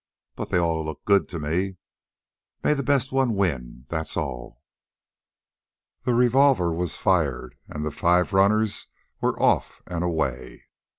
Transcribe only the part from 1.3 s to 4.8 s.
me. May the best one win, that's all."